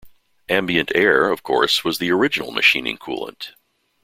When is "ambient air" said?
0.49-1.29